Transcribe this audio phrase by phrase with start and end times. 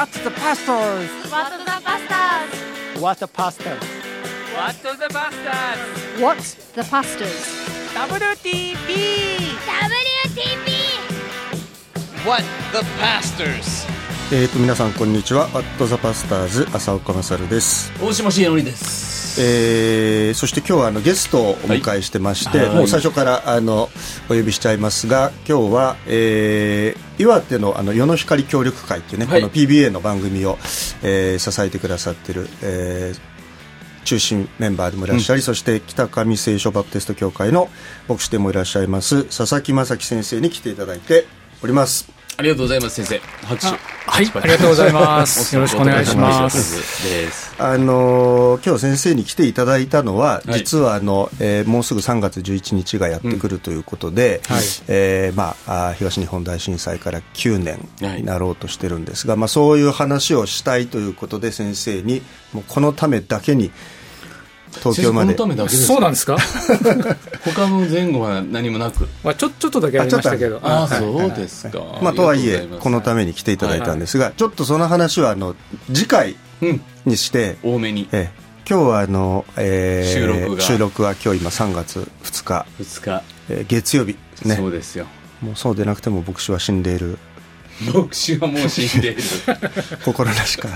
[0.00, 1.10] What's the pastors?
[1.30, 3.00] What the Bastards?
[3.02, 3.82] What the pastors?
[4.56, 6.20] What the Bastards?
[6.22, 6.38] What
[6.74, 7.44] the Pastors?
[7.92, 8.88] WTP!
[9.68, 10.68] WTP!
[12.24, 13.86] What the Pastors?
[14.32, 19.09] えー、と皆さんこんにちは「アットザパスターズ浅岡勝です、大島重則です。
[19.42, 22.76] えーそして今日はあのゲストをお迎えしてまして、はい。
[22.76, 23.88] もう最初からあの
[24.28, 29.40] お呼びしちゃいますが今日は、えー岩手のあの世の光協力会っていうね、はい。
[29.42, 30.56] この PBA の番組を、
[31.02, 33.30] えー支えてくださってる、えー
[34.02, 37.68] 中心メンバーでもいらっしゃり、そして北上聖書バプテスト協会の
[38.08, 41.26] 牧師でもいらっしゃいます佐々木正樹先生に来ていただいて
[41.62, 42.10] おります。
[42.38, 43.46] ありがとうございます、先生。
[43.46, 43.99] 拍手。
[44.10, 45.54] はいありがとうござい ます。
[45.54, 47.04] よろしくお願いします。
[47.04, 47.54] です。
[47.58, 50.58] あのー今日先生に来ていただいたのは、はい。
[50.58, 54.62] 実はあの、えーもうすぐ3月11日がやってくるということで、はい。
[54.88, 58.20] えーまあ、東日本大震災から9年はい。
[58.20, 63.70] になろうとしてるんですが、まあ、そういう話をしたいということで先生にもうこのためだけに
[64.78, 66.36] 東京まで先生このためだけですそうなんですか、
[67.44, 69.06] 他の前後は何もなく。
[69.22, 71.78] まあ、ちょちょっとだけありましたけどああ、はいそうですか。
[72.02, 73.20] まあ、とはいえこのため。
[73.20, 75.54] めに来ていただいたんですが、ちょっとその話はあの
[75.92, 76.80] 次回うん。
[77.06, 78.08] にして、多めに。
[78.12, 83.22] えー今日はあの、えー収録が収録は今日今3月2日、二日。
[83.48, 85.06] えー月曜日ねそうですよ。
[85.42, 87.18] もうそうでなくても牧師は死んでいる
[87.80, 89.22] 牧師はもう死んでいる。
[90.04, 90.68] 心なしか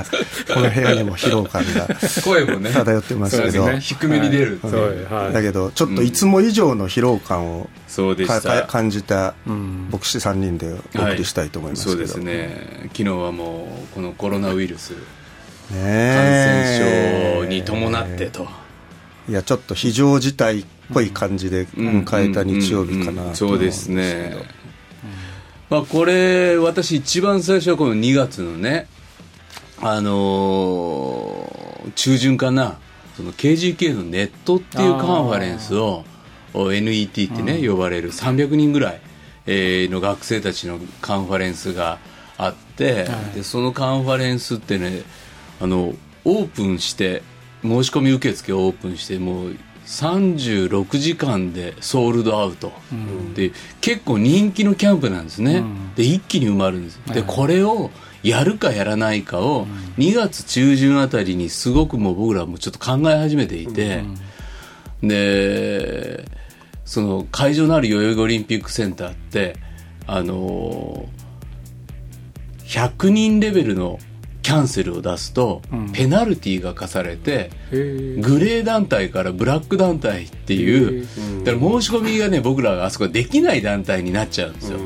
[0.52, 1.88] この部屋にも疲労感が
[2.24, 2.70] 声もね。
[2.70, 3.66] 漂ってますけど。
[3.66, 3.80] ね。
[3.80, 4.58] 低めに出る。
[4.62, 5.32] そうはい。
[5.32, 8.62] だけどちょっといつも以上の疲労感をかそうでした。
[8.62, 9.88] か感じたうん。
[9.92, 12.88] 牧師3人でお送りしたいと思いますけど、そうですね。
[12.92, 14.96] 昨日はもう、このコロナウイルス、ね
[15.70, 16.78] 感え
[17.38, 18.46] 染症に伴ってと。
[19.28, 23.48] いやちょっと非常事態っぽい感じで迎えた日曜日かなと思うんですけど。
[23.48, 24.36] そうですね、
[25.70, 28.86] まあ、これ私一番最初はこの2月のね
[29.80, 31.64] あのー
[31.94, 32.78] 中旬かな
[33.16, 36.04] その KGK のネットっていうカンファレンスを
[36.54, 39.00] お NET ってね呼ばれる300人ぐらい、
[39.46, 41.98] えーの学生たちのカンファレンスが
[42.38, 45.02] あって、でそのカンファレンスってね
[45.60, 47.22] あのオープンして
[47.62, 49.56] 申し込み受付をオープンしてもう
[49.86, 52.72] 36時間でソールドアウト、
[53.34, 55.62] で結構人気のキャンプなんですね、
[55.94, 57.90] で一気に埋まるんです、でこれを
[58.22, 59.66] やるかやらないかを
[59.98, 64.02] 2月中旬あたりにすごくもう僕らもちょっと考え始めていて、
[65.02, 66.24] で
[66.84, 69.56] その会場のある代々木オリンピックセンターって
[70.06, 71.06] あの
[72.64, 73.98] 100人レベルの
[74.44, 75.62] キャンセルを出すと、
[75.94, 81.06] ペナルティーが課されて、グレー団体からブラック団体っていう、
[81.44, 84.78] だから申し込みがね僕らがあそこできない団体になっちゃうんですよ。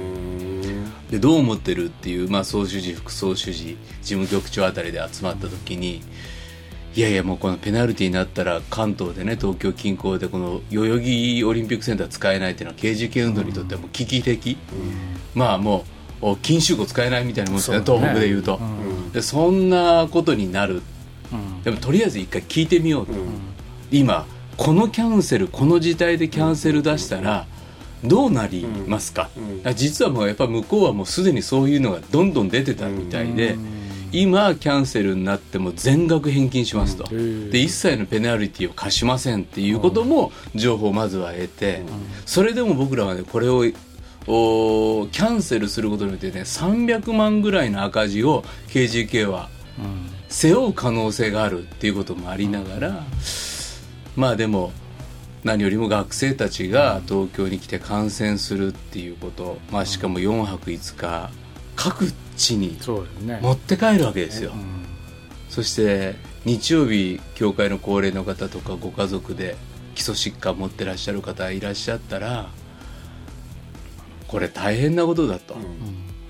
[1.11, 6.03] でどう思ってるっていう、まあ、総主事副総主事事務局長あたりで集まった時に
[6.95, 14.59] いやいやもうこのペナルティーになったら関東でね東京近郊でこの代々木オリンピックセンター使えないっていうのは KGK 運動にとってはもう危機的、
[15.35, 18.59] まあもうお禁酒庫使えないみたいなもんですね東北でいうと、
[19.13, 20.83] でそんなことになる。
[21.63, 23.13] でもとりあえず一回聞いてみようと、
[23.91, 24.27] 今
[24.57, 27.47] このキャンセルこの事態でキャンセル出したら
[28.05, 29.29] どうなりますか、
[29.65, 33.57] あ実はもうやっぱ向こうはもうすでにそういうのがどんどん出てたみたいで、
[34.11, 41.83] 今キャンセルになっても全額返金しますと、で一切のペナルティを課しませんっていうことも情報をまずは得て、
[42.25, 43.65] それでも僕らはねこれを
[44.31, 49.49] おキャンセルすることによってね300万ぐらいの赤字を KGK は
[50.28, 53.05] 背負う可能性があるっていうこともありながら、
[54.17, 54.72] まあでも
[55.44, 61.31] 何よりも学生たちが東京に来て観戦するっていうこと、まあ、しかも4泊5日
[61.77, 62.77] 各地に
[63.41, 64.53] 持って帰るわけですよ、
[65.49, 69.56] そして日曜日教会の高齢の方とかご家族で
[69.94, 72.50] 基礎疾患持ってらっしゃる方いらっしゃったら
[74.29, 75.57] これ大変なことだと、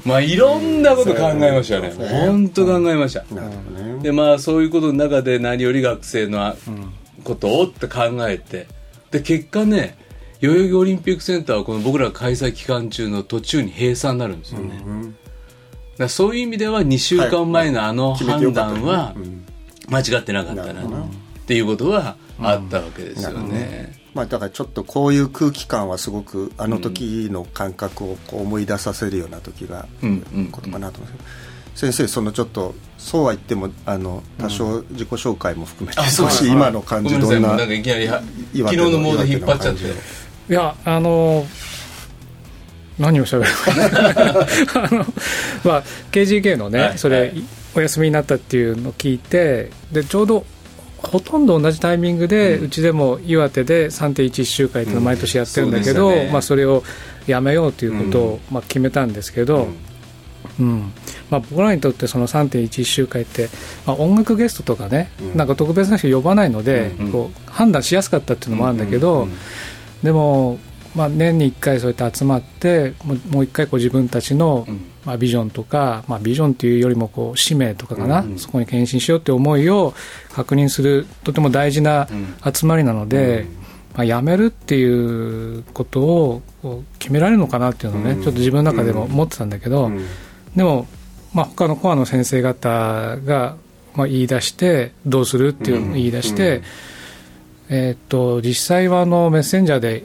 [0.05, 1.91] まあいろんなこと考えましたよね。
[2.09, 4.03] 本当考えました、ね。
[4.03, 6.57] でまあそういうことの中で何より学生の
[7.25, 8.67] ことをって考えて。
[9.11, 9.97] で結果ね
[10.41, 14.85] 代々木オリンピックセンターはこの僕らが開催期間中の途中に閉鎖になるんですよね、だか
[15.99, 19.45] らそういう意味では2週間前のあの判断はうん。
[19.91, 20.87] 間違ってなかったなっ
[21.47, 23.98] ていうことはあったわけですよね。
[24.19, 30.47] まあ、だからちょっとこういう空気感はすごくあの時の感覚をこう思い出させるような時がうんうん。
[30.51, 37.41] ことかなと思いますけど先生そのちょっとそうは言ってもあの多少自己紹介も含めて少し今の感ごめんなさい。
[37.41, 37.83] もうじどんななんかい。
[37.83, 38.23] きなりは
[38.53, 41.47] 岩手昨日のモード引っ張っちゃっていやあの
[42.99, 45.07] 何をしゃべるか あの、
[45.63, 46.99] まあ、KGK のね、はい。
[46.99, 47.45] それ、はい。
[47.77, 50.45] お休みになったっていうのを聞いてでちょうど
[51.03, 56.83] ほとんど同じタイミングで、うちでも岩手で3.11集会っていうのを毎年やってるんだけど、まあ、それを
[57.27, 59.69] やめようということを、まあ、決めたんですけど、
[60.59, 60.93] うん。
[61.31, 63.49] まあ、僕らにとってその3.11集会って、
[63.87, 67.13] まあ、音楽ゲストとかね、なんか特別な人呼ばないので、うん。
[67.13, 69.33] こう判断しやすかったっていうのもあるんだけど、うん。
[70.03, 70.59] でも、
[70.95, 78.39] まあ、年に1回そうやって集まってもうもう1回こう自分たちの、うんまあ、ビジョンとか、まあ、ビジョンというよりもこう使命とかかな、うんうん。
[78.39, 79.95] そこに献身しようって思いを
[80.35, 82.09] 確認するとても大事な
[82.45, 83.47] 集まりなので、
[83.95, 84.85] まあ、辞めるってい
[85.59, 86.43] うことを
[86.99, 88.23] 決められるのかなっていうのをね、うん。
[88.23, 90.05] ちょっと自分の中でも思ってたんだけど、うん。
[90.55, 90.87] でも、
[91.33, 93.57] まあ、他のコアの先生方が、
[93.95, 96.61] まあ、言い出してどうするっていうのを言い出して、
[97.71, 100.05] えーっと実際はあのメッセンジャーで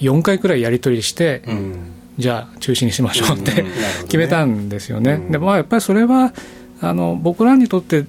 [0.00, 3.82] 4回くらいやり取りして、うんじゃあ中止にしましょうって、なるほどね。
[4.02, 5.12] 決めたんですよね。
[5.12, 5.32] うん。
[5.32, 6.32] でまあ、やっぱりそれは
[6.80, 8.04] あの僕らにとって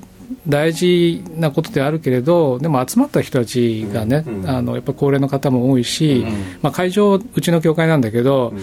[0.48, 6.31] 大事なことであるけれどでも集まった人たちがね、うんあのやっぱり高齢の方も多いし、うん
[6.62, 8.53] まあ、会場うちの教会なんだけど、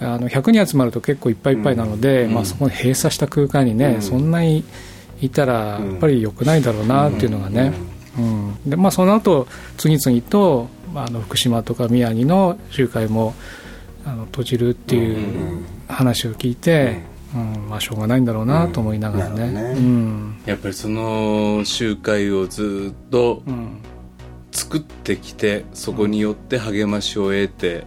[0.00, 2.34] あの100人集まると結構いっぱいいっぱいなので、うん。
[2.34, 4.02] まあ、そこに閉鎖した空間にね、うん。
[4.02, 4.64] そんなに
[5.20, 7.72] いたらやっぱり良くないだろうなっていうのがね、
[8.18, 8.56] うん。
[8.66, 9.46] でまあ、その後
[9.76, 13.34] 次々と、まあ、あの福島とか宮城の集会も
[14.04, 17.02] あの閉じるっていう話を聞いて、
[17.34, 17.68] うん。
[17.68, 19.42] まあ、しょうがないんだろうなと思いながらね。
[19.44, 19.60] うんね。
[19.62, 20.42] うん。
[20.46, 23.78] やっぱりその集会をずっとうん。
[24.52, 27.84] 作ってきてそこによって励ましを得て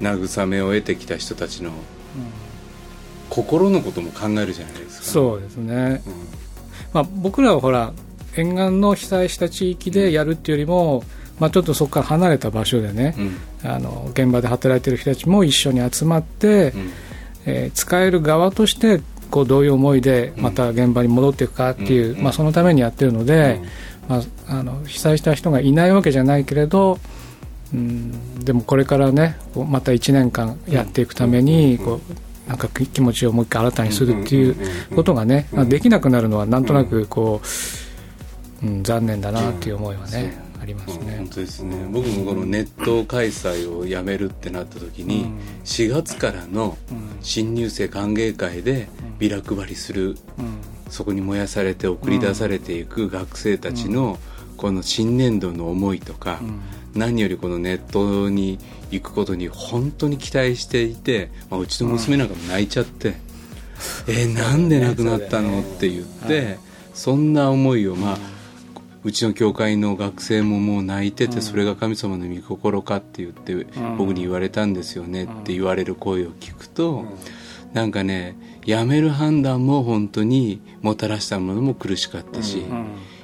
[0.00, 1.70] 慰めを得てきた人たちの
[3.30, 5.06] 心のことも考えるじゃないですか。
[5.06, 6.02] そうですね、
[6.92, 7.92] まあ、僕らはほら
[8.36, 11.04] 沿岸の被災した地域でやるっていうよりも、
[11.38, 13.70] まあ、ちょっとそこから離れた場所でね、うん。
[13.70, 16.92] あの現場で働いてる人たちも一緒に集まって、うん。
[17.46, 19.00] えー使える側として
[19.30, 22.22] こうどういう思いでまた現場に戻っていくかっていう、うん。
[22.22, 23.60] まあ、そのためにやってるので、
[24.08, 26.98] まあ、あの被災した人がいないわけじゃないけれど、
[27.74, 34.56] うん、でもこれからねまた1年間やっていくためにこうなんか気持ちをもう一回新たにするっていう
[34.94, 37.40] ことがね、まあできなくなるのはなんとなくこ
[38.62, 41.16] う、うん、残念だなっていう思いはね、ありますね。
[41.18, 41.28] 本。
[41.28, 41.86] 当ですね。
[41.90, 45.38] 僕もこのネット開催をやめるってなった時にうん。
[45.64, 46.76] 4月からの
[47.22, 50.76] 新入生歓迎会でビラ配りするうん。
[50.90, 54.18] そこに燃やされて送り出されていく学生たちの
[54.56, 56.40] この新年度の思いとか
[56.94, 58.58] 何よりこのネットに
[58.90, 63.14] 行くことに本当に期待していて、まあ、うちの娘なんかも泣いちゃって
[64.08, 66.58] 「えーなんで亡くなったの?」って言って
[66.94, 68.18] そんな思いをまあ
[69.06, 73.54] うちの教会の学生ももう泣いててそれが神様の御心かって言って
[73.96, 77.04] 僕に言われたんですよねって言われる声を聞くと
[77.72, 82.64] なんかねやめる判断も本当にもたらしたものも苦しかったし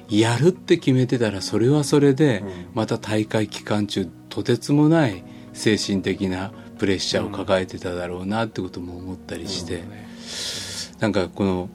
[0.09, 2.45] やるって決めてたらそれはそれで
[2.75, 9.83] また大会期間中とてつもない精神的なプレッシャーを抱えてただろうなってことも思ったりして
[11.01, 11.69] なんかこの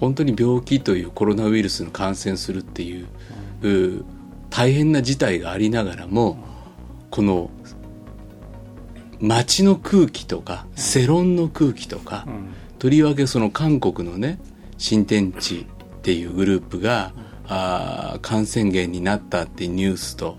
[0.00, 3.06] 本当に病気というコロナウイルスに感染するっていう
[3.62, 4.04] う
[4.50, 6.38] 大変な事態がありながらも
[7.10, 7.50] この
[9.20, 12.26] 街の空気とか世論の空気とか、
[12.78, 14.38] とりわけその韓国のね
[14.76, 17.12] 新天地っていうグループが、
[17.48, 20.36] あー感染源になったっていうニュースと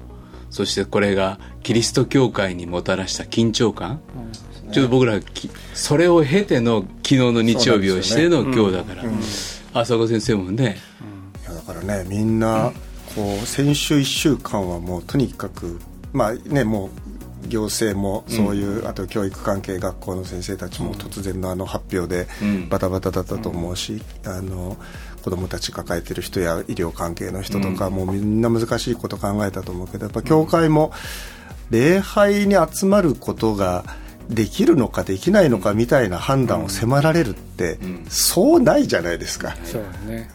[0.50, 4.02] そしてこれがキリスト教会にもたらした緊張感、
[4.72, 9.04] ちょっと僕らきそれを経ての昨日の日曜日をしての今日だから、
[9.74, 10.78] 浅岡先生もね、
[11.44, 12.72] いやだからねみんな
[13.16, 15.80] こう先週1週間はもうとにかく
[16.14, 17.08] まあねもう
[17.48, 22.70] 行政もそういう、あと教育関係学校の先生たちも突然のあの発表でうん。
[22.70, 24.78] バタバタだったと思うし、あの
[25.24, 30.92] 子供たち抱えてる人や医療関係の人とか、もうみんな難しいこと考えたと思うけどやっぱ教会も
[31.70, 33.86] 礼拝に集まることが
[34.30, 37.80] できるのかできないのかみたいな判断を迫られるって、
[38.10, 39.56] そうないじゃないですか。
[39.64, 40.30] そうだね。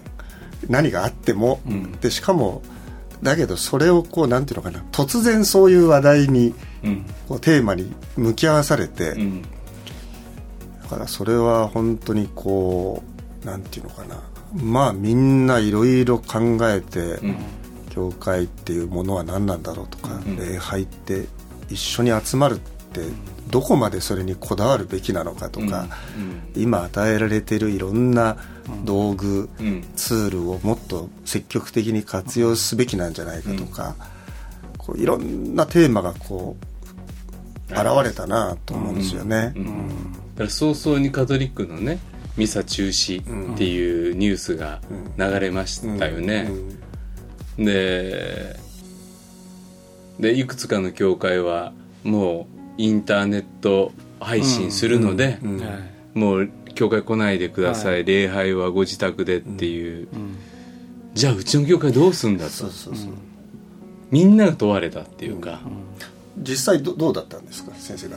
[0.68, 1.60] 何があっても、
[2.00, 2.62] でしかも
[3.22, 4.84] だけどそれをこうなんていうのかな。
[4.92, 7.04] 突然そういう話題にうん。
[7.28, 9.42] こうテーマに向き合わされて、うん。
[9.42, 9.48] だ
[10.88, 13.02] からそれは本当にこ
[13.42, 14.20] うなんていうのかな。
[14.54, 17.20] まあみんないろいろ考えて、
[17.90, 21.26] 教会っていうものは何なんだろうとか、礼拝って
[21.70, 23.00] 一緒に集まるって
[23.52, 25.86] どこまでそれにこだわるべきなのかとか、
[26.56, 28.38] 今与えられているいろんな
[28.84, 29.84] 道具、うん。
[29.94, 33.94] ツールをもっと積極的に活用すべきなんじゃないかとか、
[34.78, 36.56] こういろんなテーマがこ
[37.68, 39.52] う現れたなと思うんですよね。
[40.34, 41.98] だから早々にカトリックのね
[42.38, 43.20] ミサ中止
[43.54, 44.80] っていうニュースが
[45.18, 46.50] 流れましたよね、
[47.58, 48.56] で
[50.18, 55.30] でいくつかの教会はもうインターネット配信するので、は
[56.14, 56.18] い。
[56.18, 58.04] もう教会来ないでください、はい。
[58.04, 60.08] 礼拝はご自宅でっていう、
[61.14, 62.50] じゃあうちの教会どうすんだと。
[62.50, 63.10] そうそうそう。
[64.10, 65.60] みんなが問われたっていうか、
[66.38, 67.72] 実際どどうだったんですか？
[67.76, 68.16] 先生方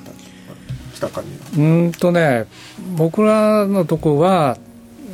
[0.94, 1.22] 北上は。
[1.22, 2.46] うーんとね
[2.98, 4.58] 僕らのとこは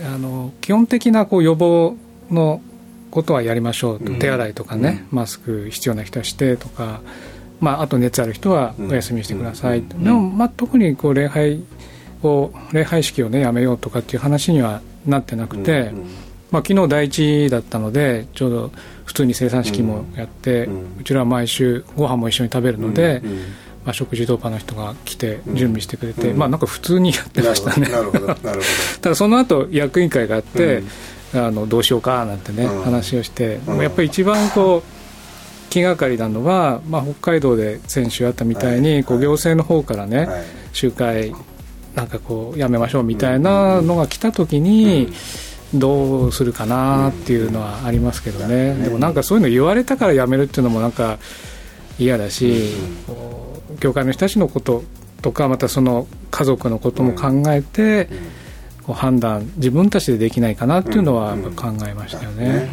[0.03, 1.95] あの基本的なこう予防
[2.29, 2.62] の
[3.10, 4.00] ことはやりましょう。
[4.00, 4.19] と、うん。
[4.19, 7.01] 手洗いとかね、マスク必要な人はしてとか、
[7.62, 11.63] まあ、あと熱ある人はお休みしてください、でも、まあ、特にこう礼拝
[12.24, 15.91] を礼拝式をねやめようとかっていう話にはなってなくて、
[16.50, 18.72] まあ、昨日第一だったのでちょうど
[19.06, 23.22] 普通に生産式もやって、ううんちらは毎週ご飯も一緒に食べるので、
[23.86, 27.89] まあ、食事当番の人が来て準備してくれて、まあなんか普通にやってましたね。
[27.89, 28.65] なるほどなるほどなるほ
[29.01, 30.84] ただその後役員会があって、
[31.34, 32.84] あのどうしようかなんてね、うん。
[32.84, 33.82] 話をして、うん。
[33.82, 35.00] やっぱり一番こう
[35.71, 39.03] 気がかりなのは、まあ、北海道で先週あったみたいに、はい。
[39.03, 40.27] こう行政の方からね、
[40.73, 41.33] 集会
[41.95, 45.11] なんかこうやめましょうみたいなのが来た時に、
[45.73, 51.17] どうするかなっていうのはありますけどね、でもなんかそういうの言われたからやめるっていうのもなんか
[51.97, 52.73] 嫌だし、
[53.07, 54.83] こう教会の人たちのこと
[55.21, 58.09] とかまたその家族のことも考えて、
[58.83, 62.69] こう判断自分たちでできないかなっていうのは考えましたよね。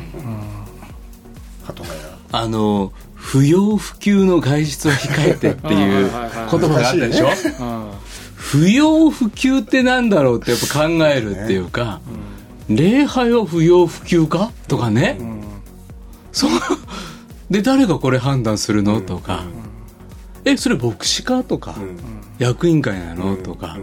[1.64, 1.97] 鳩ヶ谷
[2.30, 7.28] あの不要不急の外出は控えてっていう言葉があったでしょ？
[7.28, 7.90] うん。
[8.34, 12.00] 不要不急ってなんだろうってやっぱ考えるっていうか、
[12.68, 14.52] 礼拝は不要不急か？
[14.68, 15.18] とかね、
[16.32, 16.50] そう
[17.50, 19.00] で誰がこれ判断するの？
[19.00, 19.44] とか、
[20.44, 21.42] えそれ牧師か？
[21.42, 21.74] とか、
[22.38, 23.36] 役員会なの？
[23.36, 23.76] とか、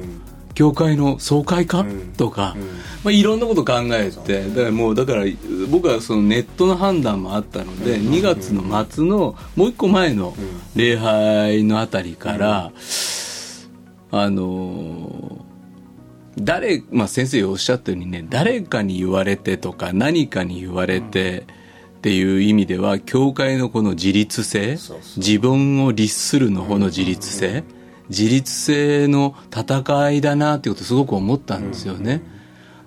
[0.56, 1.86] 教会の総会か、
[2.18, 2.56] とか、
[3.04, 5.26] まあ、いろんなこと考えてだからもうだから
[5.70, 10.34] 僕はそのネットの判断もあったので、2月の末のもう一個前の
[10.76, 12.72] 礼拝のあたりから、
[14.12, 15.46] あの
[16.38, 24.78] 誰、まあ、先生おっしゃったようにね誰かに言われてとか何かに言われてっていう意味では教会のこの自立性
[25.18, 27.64] 自分を律するの方の自立性
[28.10, 32.22] 自立性の戦いだなっていうことをすごく思ったんですよね。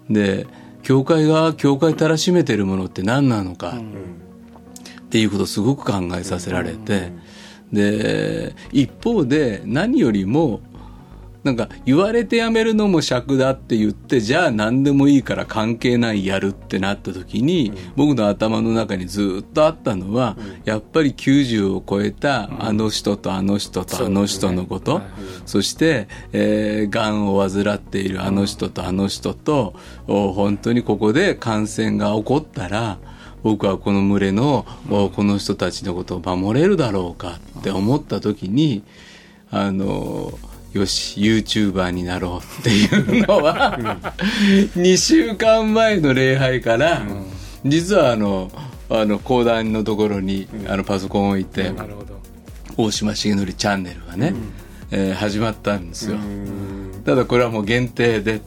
[0.08, 0.46] で
[0.82, 7.12] 教会が教会たらしめてるものって何なのかっていうことをすごく考えさせられて
[7.72, 10.60] で一方で何よりも
[11.44, 25.00] なんか言われてやめるのも尺だって言ってじゃあ何でもいいから関係ないやるってなった時に、僕の頭の中にずっとあったのは、やっぱり90を超えたあの人とあの人とあの人のこと、
[25.46, 27.18] そして、えー、がん。
[27.26, 29.74] を患っているあの人とあの人と、
[30.06, 32.98] お本当にここで感染が起こったら
[33.42, 38.82] 僕はこの群れの、おこの人たちのことを守れるだろうかって思った時に
[39.50, 40.38] あの
[40.78, 43.78] よし YouTuber になろうっていうのは、
[44.76, 47.02] 2週間前の礼拝から、
[47.64, 48.50] 実はあの
[48.90, 51.72] あの講談のところに、あのパソコンを置いて、
[52.76, 54.34] 大島重則チャンネルがね、
[54.90, 56.16] えー始まったんですよ。
[57.04, 58.40] ただこれはもう限定で、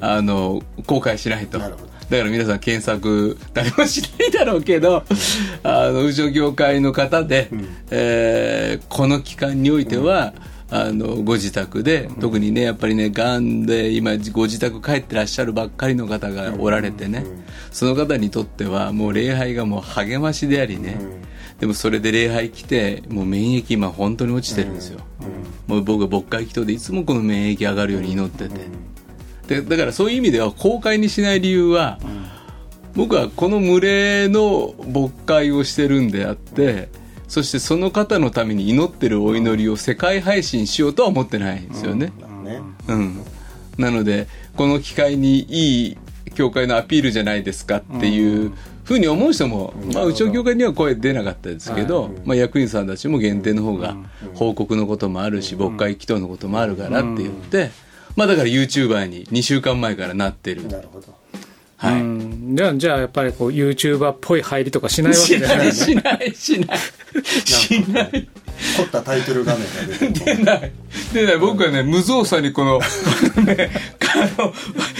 [0.00, 1.58] あの公開しないと。
[1.58, 5.04] だから皆さん検索誰もしないだろうけど、
[5.62, 7.48] あのうちの業界の方で、
[7.90, 10.32] えーこの期間においては、
[10.70, 17.24] あのご自宅で、特にねやっぱりねがんで今ご自宅帰ってらっしゃるばっかりの方がおられてね、
[17.72, 20.98] その方にとってはもう礼拝がもう励ましでありね、
[21.58, 25.00] でもそれで礼拝来てもう免疫今本当に落ちてるんですよ、
[25.66, 28.48] もう僕は牧会祈祷でいつもこの免疫上がるように祈って
[29.46, 31.98] て、でだからそういう意味では公開にしない理由は、
[32.94, 36.90] 僕はこの群れの牧会をしてるんであって、
[37.28, 42.12] そしてその方のために祈ってるお祈りを世界配信しようとは思ってないんですよね。
[42.42, 42.62] ね。
[42.88, 43.22] うん、
[43.76, 45.98] なのでこの機会にいい
[46.34, 48.52] 教会のアピールじゃないですかっていう
[48.84, 53.96] ふうに思う人も、まあ、うちの教会には声出なかったですけど、まあ、役員さんたちも限定の方が
[54.34, 57.70] 報告のこともあるし牧会祈祷のこともあるからって言って、
[58.16, 60.66] まあ、だから YouTuber に2週間前からなってる。
[60.68, 61.17] なるほど
[61.78, 62.00] はい。
[62.00, 62.56] うん。
[62.56, 66.78] じゃあじゃあやっぱりこう YouTuber っぽい入りとかしないわけしじゃなないいしないしない
[67.46, 68.28] しない。
[68.76, 70.72] 凝ったタイトル画面が出てる出ない。
[71.14, 71.38] 出ない。
[71.38, 72.80] 僕はね無造作にこの
[73.46, 73.70] ね
[74.38, 74.52] あの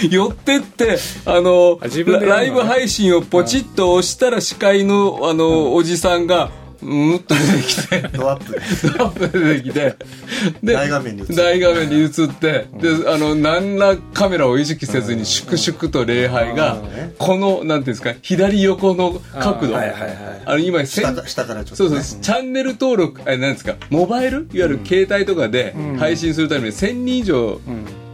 [0.09, 6.49] 寄ってってあのライブ配信をポチッと押したら司会のあのおじさんが
[6.81, 8.01] うんっと出てきて。
[8.17, 8.59] ドアップで
[8.97, 9.95] ドアップで出てきて。
[10.63, 11.33] で大画面に映って。
[11.33, 12.67] 大画面に映って。
[12.73, 16.77] であの何らカメラを意識せずに粛々と礼拝が
[17.17, 19.73] このなんていうんですか左横の角度。
[19.73, 24.37] はいはいはいあの今下か下からちょっと、ね、そうそう、チャンネル登録、あれなんですか、モバイル？
[24.37, 27.61] いわゆる携帯とかで配信するために1000人以上、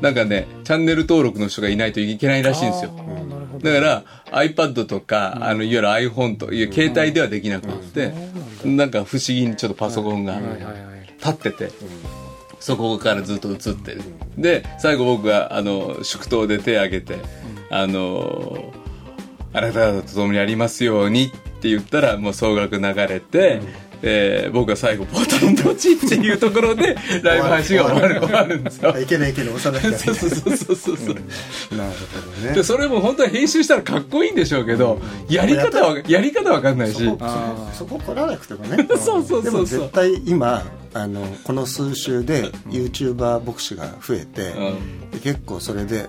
[0.02, 2.92] なんかね、チャンネル登録の人がいないといけないらしいんですよ。
[3.62, 8.14] だから iPad とか、あのいわゆる iPhone という携帯ではできなくて、
[8.64, 10.40] なんか不思議にちょっとパソコンが
[11.18, 11.72] 立ってて、
[12.60, 14.02] そこからずっと映ってる。
[14.38, 17.20] で、最後僕があの祝祷で手を挙げて、
[17.70, 18.74] あの
[19.54, 21.30] あなたと共にありますようにっ
[21.62, 23.62] て言ったらもう総額流れて、
[24.08, 28.94] えー僕が最後ポータルンポチっていうところで ライブ配信が終わる終わるんですよ。
[28.96, 31.16] あいけないいけない押さないけそうそうそうそうそう、
[31.76, 32.54] なるほどね。
[32.54, 37.04] でそれも本当は編集したらかっこいいんでしょうけど、やり方はやり方わかんないし。
[37.74, 38.88] そこ来らなくてもね。
[39.04, 39.44] そうそうそうそう。
[39.44, 44.54] でも絶対今あのこの数週で YouTuber 牧師が増えて、
[45.12, 46.08] で結構それで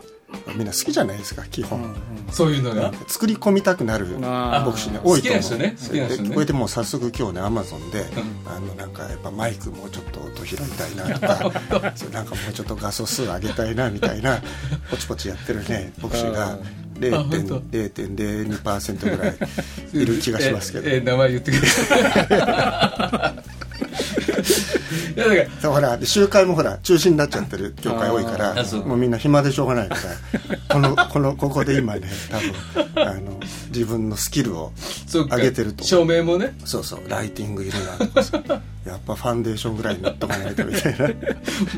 [0.56, 1.94] みんな好きじゃないですか基本、
[2.32, 5.42] そういうのが、作り込みたくなる牧師ね多いと思う。
[5.42, 6.28] 好きな人ね好きな人ね。
[6.28, 8.04] でこれでもう早速今日ねアマゾンで、
[8.46, 14.42] あのなんかやっぱマイクもうちょっと音拾いたいなとか そうなんかもうちょっと画素数上げたいなみたいな
[14.90, 16.58] ポチポチやってるね牧師が
[16.94, 19.36] 0.0 0.02%ぐらい
[19.92, 20.88] いる気がしますけど。
[20.90, 23.55] ええ名前言ってください
[25.16, 30.00] いやだからそうほらで集会もほら中止になっちゃってる教会多いからもうみんな暇でしょうがないから
[30.68, 34.72] このこのここで今ね多分あの自分のスキルを
[35.12, 36.54] 上げてると照明もね。
[36.64, 38.42] そうそうライティングいるなとかさ
[38.84, 41.08] やっぱファンデーションぐらい塗っとかないとみたいな。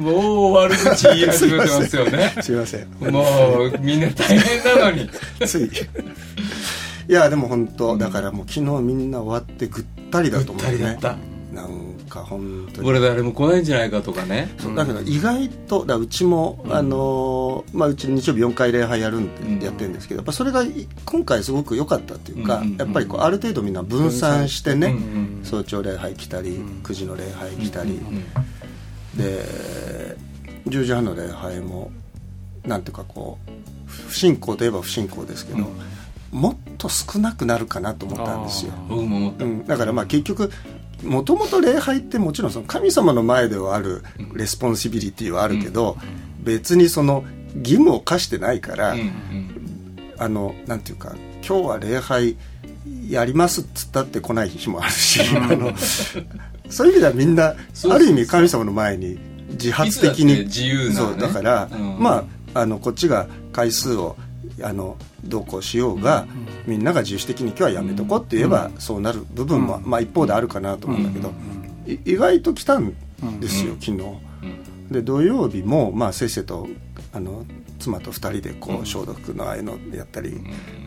[0.03, 2.35] もう悪口言い始めてますよね。
[2.43, 2.89] すいません。
[3.01, 5.09] もうみんな大変なのに。
[5.47, 5.71] つい。
[7.09, 10.71] いやでも本当だからもう昨日みんな終わってぐったりだと思うね。
[10.71, 11.17] ぐったりだっ
[11.55, 12.87] なんか本当に。
[12.87, 14.55] これ誰も来ないんじゃないかとかね。
[14.59, 27.99] そうだけど意外とだうちも、あのーまあ、うち日曜日4回礼拝やるんで、うんやってるんですけどやっぱそれがい今回すごく良かったっていうか、うんうんうんやっぱりこうある程度みんな分散してね、うんうん早朝礼拝来たり、9時の礼拝来たり、
[29.17, 29.45] で
[30.67, 31.91] 10時半の礼拝も
[32.65, 35.67] なんていうかこう不信仰といえば不信仰ですけど、
[36.31, 38.73] もっと少なくなるかなと思ったんですよ。
[38.91, 40.51] うん、だからまあ結局
[41.03, 44.03] もともと礼拝ってもちろんその神様の前ではある
[44.35, 45.97] responsibility はあるけど、
[46.41, 47.25] 別にその
[47.57, 48.97] 義務を課してないから、
[50.19, 51.15] あのなんていうか
[51.47, 52.37] 今日は礼拝
[53.09, 55.73] やりますっつったって来ない日もあるし、あの
[56.69, 59.19] そういう意味ではみんなある意味神様の前に
[59.51, 60.95] 自発的に自由なね。
[60.95, 61.99] そうだから、うん。
[61.99, 64.17] まああのこっちが回数を
[64.63, 66.27] あのどうこうしようが、
[66.67, 71.33] みんなが自主的に今日はやめとこうって言えば、そうなる部分も、まあ、一方であるかなと思うんだけど、
[71.87, 72.95] い意外と来たん
[73.41, 74.03] ですよ、昨日。
[74.91, 76.67] で土曜日も、まあ、せっせと
[77.13, 77.45] あの
[77.79, 80.41] 妻と2人でこう消毒のああいうのやったり、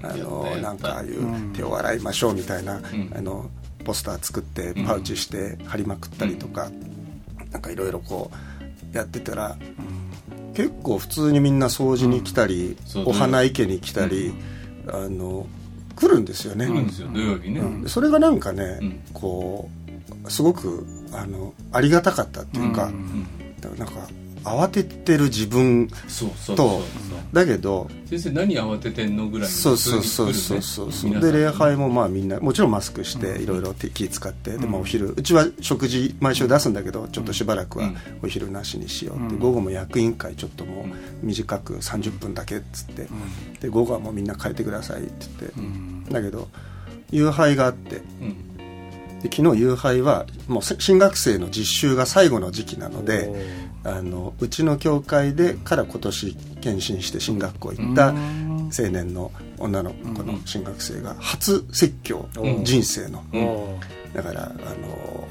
[0.03, 3.11] あのやったなんかああいう手を洗いましょうみたいな、ん。
[3.15, 3.49] あの
[3.83, 6.69] ポスター作ってパウチして貼りまくったりとか、
[7.51, 8.31] なんかいろいろこ
[8.93, 9.57] うやってたら、
[10.53, 14.33] 結構普通にみんな掃除に来たり、そうお花池に来たり、
[14.87, 15.47] あの
[15.95, 16.67] 来るんですよね。
[16.67, 17.89] 来るんですよ土曜日ね、うん。
[17.89, 18.99] それがなんかね、うん。
[19.13, 19.69] こ
[20.25, 22.91] うすごくあのありがたかったっていうか、
[23.61, 24.07] だからなんか
[24.43, 26.55] 慌ててる自分そうそうそう。
[26.57, 26.81] と
[27.33, 30.61] だけど先生何慌ててんのぐらいのそうそうそうそう。
[30.61, 31.31] そうそう、皆さん。
[31.31, 35.13] で礼拝もまあみんなもちろんマスクしていろいろ気使って、でまあお昼。
[35.15, 43.07] うちは食事毎週出すんだけどちょっとしばらくはお昼なしにしようって、午後も役員会ちょっともう短く30分だけっつって、
[43.59, 45.51] で午後はもうみんな帰ってくださいって言っ
[46.07, 46.47] て、だけど
[47.11, 48.01] 夕拝があって。
[48.21, 48.47] うん。
[49.21, 53.29] で昨日夕拝はもうせ新学生の実習が最後の時期なので
[53.83, 62.27] あのうちの教会でから今年検診して進学校行った青年の女の子の進学生が初説教、
[62.63, 63.23] 人生の、
[64.13, 65.27] だからあの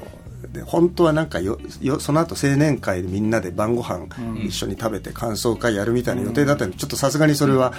[0.53, 4.07] で本当はなんかよよその後青年会でみんなで晩ご飯
[4.45, 7.73] 一緒に食べて感想会やるみたいな予定だったのでちょっとさすがにそれは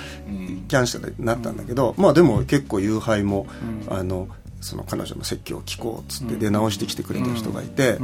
[0.69, 3.47] キャンセルになったんだけど、まあでも結構夕拝も、
[3.89, 4.29] あの
[4.61, 7.99] その彼女の説教を聞こうっつって出直してきてくれた人がいて、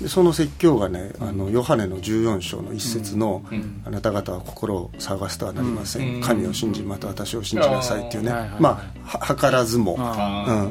[0.00, 3.42] でその説教がね、あのヨハネの14章の一節の、
[3.84, 8.30] あなた方は心を探してはなりません、神を信じまた私を信じなさいっていうね、
[8.60, 10.70] まあは図らずも、あ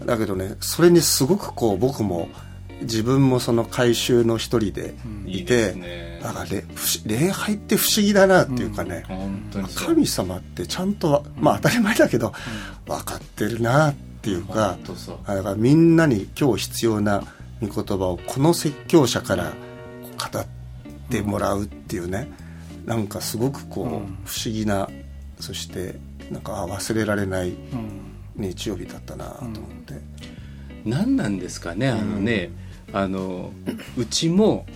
[0.00, 2.28] うん、だけどねそれにすごくこう僕も
[2.80, 4.94] 自分もその改宗の一人で
[5.26, 6.46] いて、だから
[7.04, 9.04] 礼拝って不思議だなっていうかね、
[9.74, 12.32] 神様ってちゃんとまあ当たり前だけど、
[12.86, 14.78] 分かってるなっっていうか
[15.26, 17.24] だからみんなに今日必要な
[17.62, 19.52] 御言葉をこの説教者から
[20.18, 20.46] 語っ
[21.08, 22.30] てもらうっていうね。
[22.84, 23.90] なんかすごくこう、うん。
[24.24, 24.88] 不思議な
[25.38, 25.94] そして
[26.30, 28.12] なんかあ忘れられないうん。
[28.36, 29.52] 日曜日だったなと思っ
[29.86, 29.94] て、
[30.84, 32.50] 何なんですかねあのね、
[32.92, 33.52] あの
[33.96, 34.66] うちも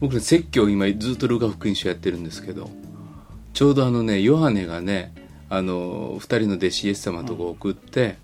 [0.00, 2.70] 僕ね説教今ずっとルカ福音書やってるんですけど
[3.54, 5.14] ちょうどあのねヨハネがね
[5.48, 8.16] あの2人の弟子イエス様のとこ送って、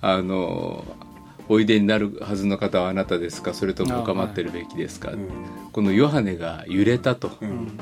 [0.00, 0.84] あの
[1.48, 3.54] おいでになるはずの方はあなたですか？
[3.54, 5.28] それとも構ってるべきですか、うん。
[5.72, 7.78] このヨハネが揺れたと、うん。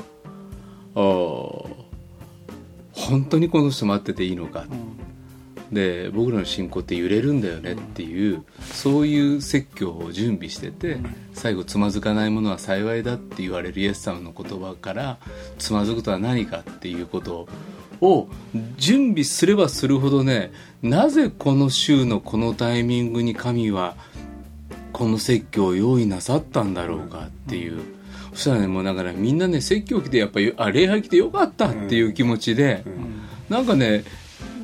[2.93, 4.65] 本当にこの人待ってていいのか、
[5.71, 7.73] で僕らの信仰って揺れるんだよね？
[7.73, 10.97] っていうそういう説教を準備してて
[11.33, 15.17] 最後つまずかないものは幸いだって言われるイエス様の言葉から
[15.59, 17.49] つまずくとは何かっていうことを
[18.77, 23.95] 準備すればするほどねなぜこの週のこのタイミングに神は
[24.93, 27.81] この説教を用意なさったんだろうかっていう、
[28.33, 32.83] そしたらねもうだからみんなね説教来てやっぱりあ礼拝来てよかったっていう気持ちで、
[33.47, 34.03] なんかね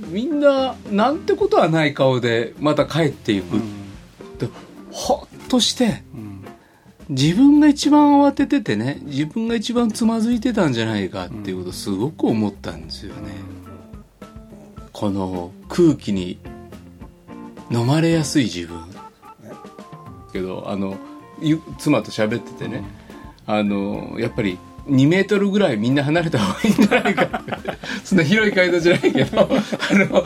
[0.07, 3.59] みんななんてことはない顔でまた帰っていく、
[4.39, 4.49] で
[4.91, 6.03] ほっとして
[7.09, 13.31] 自分が一番慌てててね自分が一番つまずいてたんじゃないかっていうことをすごく思ったんですよね、
[14.91, 16.39] この空気に
[17.69, 18.81] 飲まれやすい自分。
[20.31, 20.97] けどあの
[21.77, 22.83] 妻と喋っててね、
[23.45, 27.23] あのやっぱり2メートルぐらいみんな離れた方がいいんじゃないか。
[27.23, 29.49] っ てそんな広い階段じゃないけど。
[29.49, 30.25] あの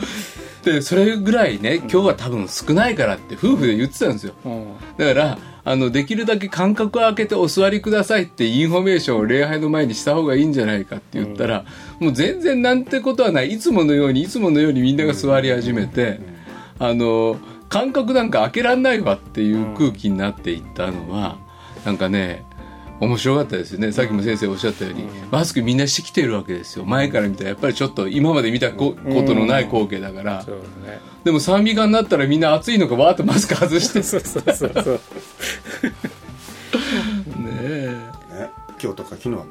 [0.64, 4.34] でそれぐらいね今日は多分少ないからって夫婦で言ってたんですよ。
[4.44, 4.66] うん。
[4.96, 11.64] だからあのできるだけ間隔を空けてお座りくださいってインフォメーションを礼拝の前にした方がいいんじゃないかって言ったら、
[12.00, 13.52] もう全然なんてことはない。
[13.52, 16.20] いつものようにいつものようにみんなが座り始めて、
[16.78, 17.36] あの
[17.68, 21.36] 間隔なんか開けらんないわっていう空気になっていったのは、
[21.84, 22.44] なんかね
[23.00, 23.92] 面白かったですよね。
[23.92, 26.84] さっきも先生おっしゃったように、マスクみんなしてきてるわけですよ。
[26.84, 31.00] 前から見たらやっぱりちょっと今まで見たこことのない光景だから、そうだね。
[31.24, 34.02] でも賛美歌になったらみんな暑いのかわーっとマスク外して。
[34.02, 34.74] そうそうそうそう。
[37.38, 37.96] ねえ。
[38.32, 38.50] ね。
[38.80, 39.44] 今日とか昨日は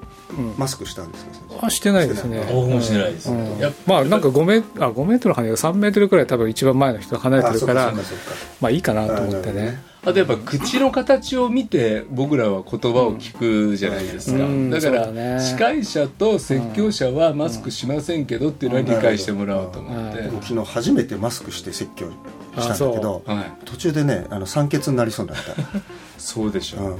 [0.57, 1.65] マスクしたんですか、先生？
[1.65, 2.45] あしてないですね。
[2.51, 3.57] 僕もしてないです、うん。
[3.85, 8.23] まあなんか5メあ5メートル離れ3メートルくらい多分一番前の人離れてるからあそうかそうか
[8.61, 22.13] まあいいかなと思ってねあとやっぱ口の形を見て僕らは言葉を聞くじゃないですか、うんだから司会者と説教者はマスクしませんけどっていうのは理解してもらおうと思って、うん僕昨日初めてマスクして説教し
[22.55, 25.41] たんだけどはい、途中でねあの酸欠になりそうになっ
[26.17, 26.97] そうでしょた、うん、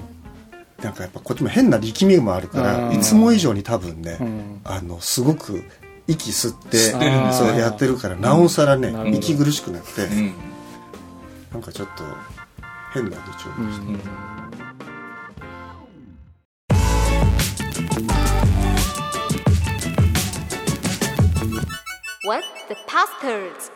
[0.84, 2.94] なんかやっぱこっちも変な力みもあるからうん。
[2.94, 4.62] いつも以上に多分ね、うん。
[4.66, 5.64] あのすごく
[6.08, 9.18] 息吸って吸ってるんですねそうやってるからなおさらね、なるほど。
[9.18, 10.34] 息苦しくなって、うん。
[11.54, 12.04] なんかちょっと
[12.94, 13.86] 変な日曜日でした、
[22.28, 23.72] What the pastors?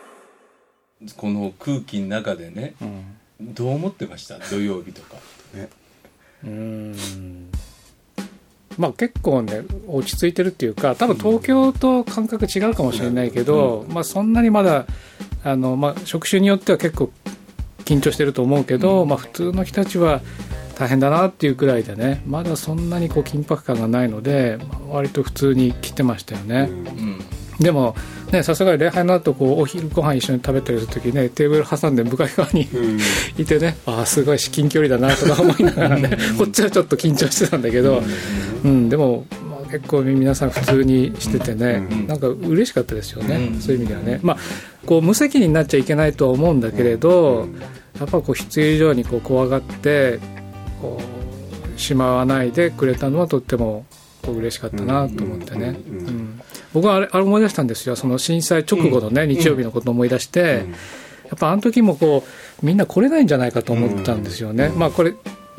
[1.16, 2.74] この空気の中でね、
[3.40, 4.38] どう思ってました？
[4.38, 5.16] 土曜日とか。
[5.54, 5.68] ね。
[6.44, 7.50] うん。
[8.78, 14.86] まあ結構ね落ち着いてるっていうか多分東京と感覚違うかもしれないけど、まあ、そんなにまだ
[15.44, 17.10] あの、まあ、職種によっては結構
[17.84, 20.20] 緊張してると思うけど、まあ、普通の人たちは
[20.78, 26.68] 大変だなっていうくらいでねまだそんなにこう緊迫感がないので、まあ割と普通に来てましたよね。
[26.70, 27.20] うん。
[27.60, 27.94] でも
[28.32, 32.68] ねさすがに礼拝の後こうお昼ご飯一緒に食べたりする時ねテーブル挟んで向かい側に、
[33.38, 38.02] いてねああすごい至近距離だなとか思いながらねこっちはちょっと緊張してたんだけど、
[38.64, 39.41] うん、でも、まあ、
[39.72, 44.36] 結構皆さん普通にしててね、うんなんか嬉しかったですよね、うんそういう意味ではね、まあ、
[44.86, 47.48] こう無責任になっちゃいけないとは思うんだけれど、
[47.98, 50.20] やっぱこう必要以上にこう怖がって
[50.82, 51.00] こ
[51.74, 53.86] うしまわないでくれたのはとっても
[54.22, 56.42] こう嬉しかったなと思ってね、うんうんうん
[56.74, 57.96] 僕はあれあれ思い出したんですよ。
[57.96, 60.64] その震災直後のね、日曜日のことを思い出して、
[61.24, 62.24] やっぱあの時もこ
[62.62, 65.12] うみんな来れないんじゃないかと思ったんですよね、まあこれ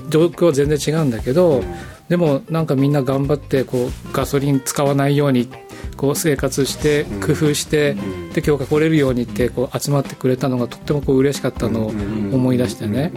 [0.10, 1.64] 状況は全然違うんだけど、
[2.10, 5.48] でもなんかみんな頑張ってこうガソリン使わないように
[5.96, 7.94] こう生活して工夫して、
[8.34, 13.12] で今日が来れるようにってこう集まってくれたのがとってもこう嬉しかったのを思い出してね、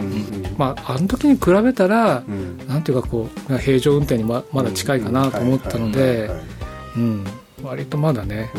[0.56, 2.22] まあ、あの時に比べたら、
[2.68, 6.30] なんていうかこう平常運転にままだ近いかなと思ったので、
[6.96, 7.24] うん、
[7.62, 8.50] 割とまだね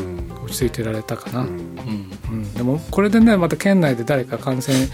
[0.44, 2.10] 落ち着いてられたかな、うん。
[2.30, 4.88] うん、でもこれでねまた県内で誰か感染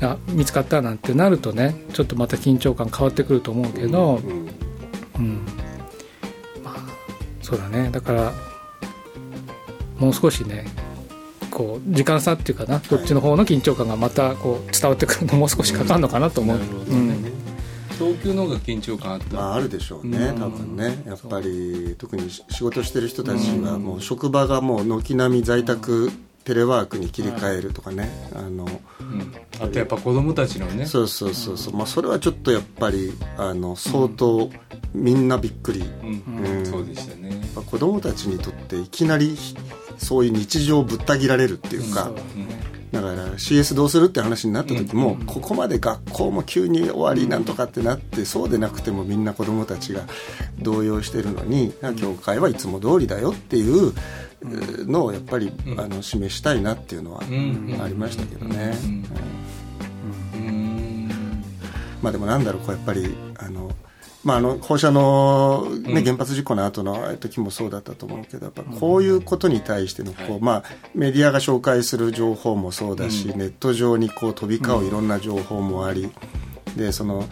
[0.00, 4.65] が見つかったなんてなるとねちょっとまた緊張感変わってくると思うけど、うん
[6.62, 6.76] まあ
[7.42, 7.90] そうだね。
[7.90, 8.32] だから
[9.98, 10.66] もう少しね
[11.50, 12.78] こう時間差っていうかな。
[12.80, 17.22] どっちの方の緊張感がまたこう伝わってくるのもう少しかかるのかなと思う、なるほどうん。
[17.22, 17.30] ね
[17.98, 20.38] 東京の方が緊張感あった、まあ、あるでしょうね、うん。
[20.38, 21.02] 多分ね。
[21.06, 26.10] やっぱり特に仕事してる人たちはもう職場がもう軒並み在宅
[26.46, 28.66] テレワークに切り替えるとかね、あの
[29.00, 29.32] うん。
[29.60, 30.86] あとやっぱ子供たちのね。
[30.86, 34.48] そうそうそうそう、まあ、それはちょっとやっぱりあの相当
[34.94, 36.58] みんなびっくり、うん。
[36.58, 36.66] うん。
[36.66, 37.42] そうでしたね。
[37.68, 39.36] 子供たちにとっていきなり
[39.98, 42.10] そういう日常をぶった切られるっていうか、
[42.92, 50.02] だから CS どうするって話になった時も、ここまで学校も急に終わりなんとかってなって、そうでなくてもみんな子供たちが
[50.60, 53.92] 動揺してるのに、教会はいつも通りだよっていう
[54.86, 57.80] のをやっぱり、あの示したいなっていうのはん。
[57.82, 58.74] ありましたけどね。
[62.02, 63.55] まあでもなんだろうこうやっぱりあの、
[64.26, 70.64] まあ、あの放射能、ね原発事故の後の時もそうだったと思うけどやっぱこういうことに対してのこう、まあ、
[70.96, 76.10] メディアが紹介する情報もそうだし、ネット上にこう飛び交ういろんな情報もあり、
[76.76, 77.28] でその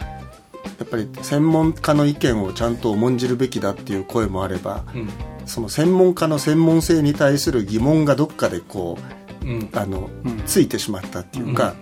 [0.79, 5.09] やっぱり専門家の意見をちゃんと重んじるべきだっていう声もあれば、うん。
[5.45, 8.97] その専門家の専門性に対する疑問がどっかでこ
[9.43, 9.69] ううん。
[9.73, 10.09] あの、
[10.45, 11.75] ついてしまったっていうか、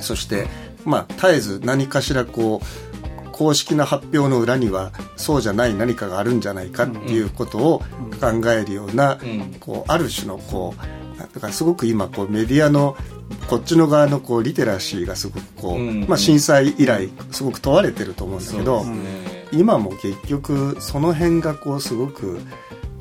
[0.00, 0.48] そして、
[0.84, 2.91] まあ、絶えず何かしらこう
[3.32, 7.78] 公式な発表の裏にはそうじゃない何かがあるんじゃないかっていうことを
[8.20, 9.56] 考えるような、ん。
[9.58, 12.96] こうある種のこうだからすごく今こうメディアの
[13.48, 16.06] こっちの側のこうリテラシーがすごくこう、うん。
[16.06, 19.48] まあ、震災以来すごく問われてると思うんだけど、そうですね。
[19.52, 22.40] 今も結局その辺がこうすごく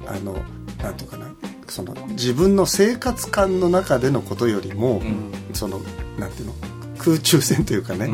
[0.05, 0.35] あの
[0.83, 1.27] なんとかな
[1.67, 5.31] その自分の生活感の中でのことよりも、ん。
[5.53, 5.81] その
[6.19, 6.53] なんていうの
[6.97, 8.09] 空中戦というかね、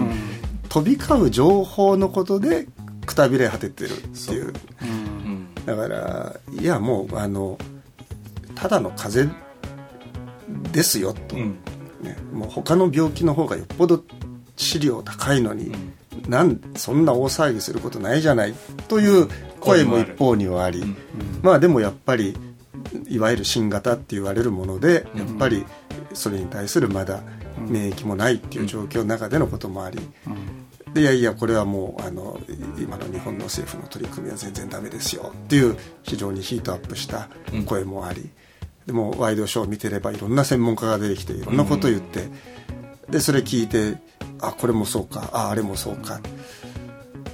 [0.69, 2.67] 飛び交う情報のことで
[3.05, 4.53] くたびれ果ててるっていう。
[4.81, 4.85] う。
[4.85, 5.47] ん。
[5.65, 7.57] だからいやもうあの
[8.55, 9.47] ただの風邪
[10.71, 11.57] ですよと、うん。
[12.01, 14.03] ね、もう他の病気の方がよっぽど
[14.55, 15.71] 治療高いのに、
[16.27, 18.53] なんそんな大騒ぎすることないじゃない
[18.87, 19.27] という
[19.59, 20.83] 声も一方にはあり、
[21.41, 22.35] まあでもやっぱり
[23.07, 25.65] いわゆる新型って言われるもので、やっぱり
[26.13, 27.21] それに対するまだ
[27.67, 29.99] 免疫もないっていう状況の中でのこともあり、
[30.93, 32.39] でいやいやこれはもうあの
[32.79, 37.29] 今の日本の政府の取り組みは全然ダメですよっていう非常にヒートアップした
[37.65, 38.29] 声もあり、
[38.85, 42.27] でもワイドショーを見てればいろんな専門家が出てきていろんなことを言って、
[43.09, 43.97] でそれ聞いて
[44.41, 45.29] あこれもそうか。
[45.33, 46.19] ああれもそうか。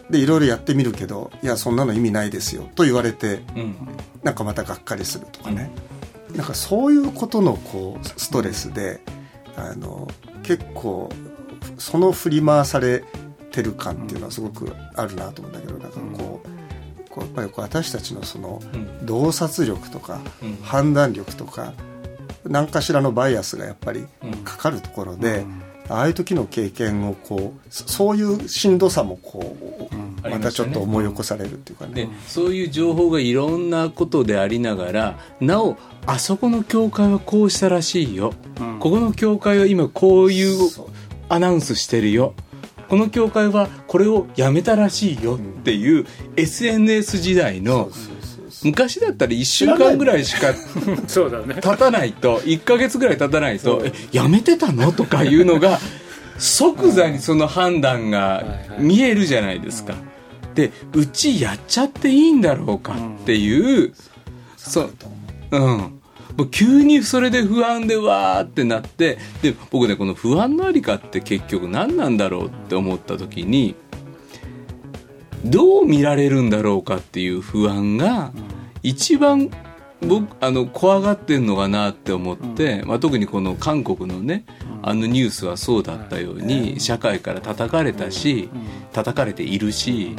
[0.09, 2.69] でいろいろやってみるけどいやそんなの意味ないですよ。
[2.75, 3.75] と言われて、うん。
[4.23, 5.71] なんかまたがっかりするとかね、
[6.35, 9.01] なんかそういうことのこうストレスで
[9.55, 10.07] あの
[10.43, 11.09] 結構
[11.77, 13.03] その振り回され
[13.51, 19.05] てる感っていうのはすごくあるなと思うんだけどなんかこうこうやっぱりこう私たちのそのうん。
[19.05, 20.55] 洞察力とかうん。
[20.63, 21.73] 判断力とか
[22.45, 24.05] 何かしらのバイアスがやっぱり
[24.43, 25.45] かかるところで、
[25.87, 29.55] ああいう時の経験をこうそそういうしんどさもこ
[29.91, 31.93] う、またちょっと思い起こされるっていうかね。
[31.93, 38.33] でそういう情報がいろんなことでありながらなおあそこの教会はこうしたらしいよ、
[38.79, 40.69] ここの教会は今こういう
[41.29, 42.33] アナウンスしてるよ。
[42.89, 46.05] この教会はこれをやめたらしいよっていう
[46.35, 47.89] SNS 時代の
[48.63, 50.53] 昔だったら1週間ぐらいしか
[51.07, 55.79] 経たないと1ヶ月ぐらい経たないと「えやめてたの?」とかいうのが
[56.37, 58.43] 即座にその判断が
[58.79, 59.95] 見えるじゃないですか。
[60.55, 63.93] でうちやっちゃっていいんだろうかっていう、
[64.57, 64.93] そう。
[65.51, 65.99] うん。
[66.37, 73.75] もう急にそれで不安でわーってなってで僕ねこの不安のありかって結局何なんだろうって思った時に
[75.45, 78.31] どう見られるんだろうかっていう不安が
[78.81, 79.51] 一番
[80.01, 84.45] 僕あの怖がってんのかなって思って、まあ、特にこの韓国のね
[84.83, 88.49] あのニュースはそうだったように社会から叩かれたし
[88.91, 90.15] 叩かれているし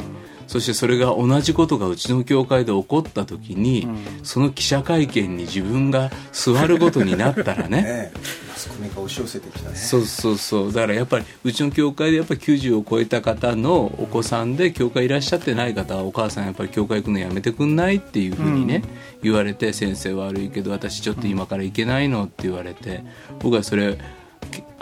[0.47, 3.87] そしてそれが同じことがうちの教会で起こった時に
[4.23, 8.11] その記者会見に自分が座ることになったらね
[8.55, 9.75] スコミが押し寄せてきたね。
[9.75, 10.73] そうそうそう。
[10.73, 18.81] だからやっぱりうちの教会でやっぱり90を超えた方のお子さんで教会いらっしゃってない方はお母さんやっぱり教会行くのやめてくんないっていうふうにね、
[19.21, 23.03] 言われて先生悪いけど私ちょっと今から行けないのって言われて
[23.39, 23.97] 僕はそれ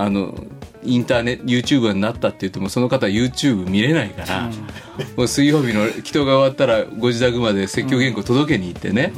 [0.03, 0.35] あの
[0.83, 4.49] インターネット YouTuber になったって言ってもその方は YouTube 見れないから、
[5.15, 9.13] もう水曜日の祈祷が終わったらご自宅まで説教原稿届けに行ってね、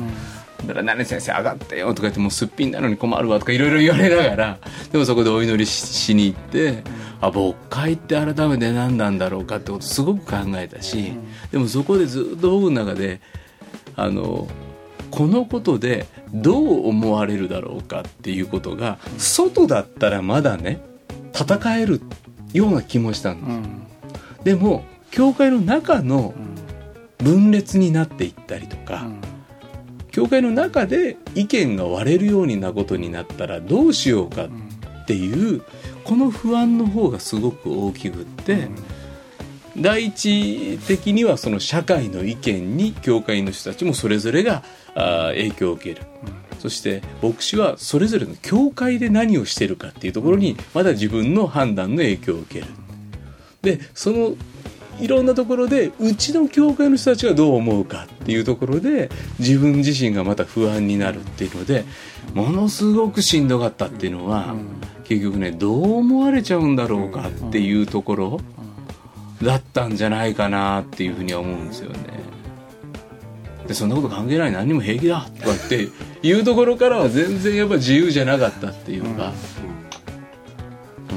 [0.68, 4.60] だから「何先生上がってよ」とか言って「もうすっぴんなのに困るわ」とかいろいろ言われながら
[4.92, 6.84] でもそこでお祈りししに行って
[7.22, 11.14] あ牧会って改めて何なんだろうかってことすごく考えたし
[11.52, 13.22] でもそこでずっと僕の中で
[13.96, 14.48] あの
[15.12, 16.08] このことで
[16.42, 20.82] どう思われるだろうかっていうことが外だったらまだね
[21.34, 22.02] 戦える
[22.54, 23.88] ような気もしたんです、うん。
[24.44, 26.34] でも教会の中の
[27.20, 29.06] 分裂になっていったりとか、
[30.12, 35.62] 教会の中で意見が割れるようなことになったらどうしようかっていう
[36.04, 38.70] この不安の方がすごく大きくって、
[39.78, 44.64] 第一的にはその社会の意見に教会の人たちもそれぞれが
[44.96, 46.06] あー影響を受ける、
[46.60, 52.68] そして牧師はそれぞれの教会で何をしてるかっていうところにまだ自分の判断の影響を受ける。
[53.62, 54.36] でその
[55.00, 61.84] いろんなところでうちの教会の人たちがどう思うかっていうところで自分自身がまた不安になるっていうので
[62.34, 64.56] ものすごくしんどかったっていうのは、
[65.04, 68.42] 結局ねどう思われちゃうんだろうかっていうところ
[69.44, 71.98] だったんじゃないかなっていうふうには思うんですよね。
[73.68, 74.52] でそんなこと関係ない。
[74.52, 75.90] 何にも平気だとかって
[76.22, 79.34] いうところからは全然やっぱ自由じゃなかったっていうか。
[81.12, 81.14] う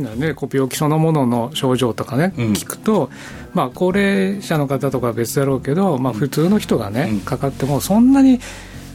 [0.00, 0.02] ん。
[0.02, 2.52] だね、こう病気そのものの症状とかね、うん。
[2.52, 3.10] 聞くと、
[3.54, 7.20] まあ、高齢者の方とかは別だろうけど、まあ、普通の人がね、うん。
[7.20, 8.40] かかってもそんなに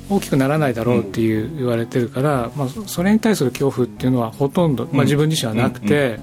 [0.09, 6.19] 大きくならないだろうっていう言われてるから、まあ、そそれに対する恐怖っていうのはほとんど、まあ、自分自身はなくて、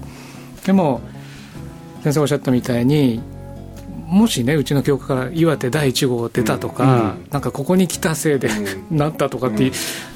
[0.65, 1.01] でも
[2.03, 3.19] 先生おっしゃったみたいに
[4.09, 8.49] もしねうちの教会から岩手第1号出たとか、なんかここに来たせいで、
[8.89, 9.71] なったとかって、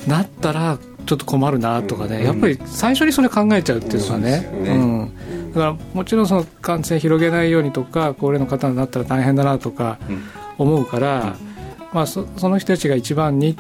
[0.08, 5.12] なったらちょっと困るなとかね、やっぱり最初にそれ考えちゃうっていうのがね,、うん。
[5.54, 10.00] だからもちろんその感染広げないようにとか高齢の方になったら大変だなとか
[10.58, 11.36] 思うから、
[11.94, 13.58] まあ、そその人たちが一番に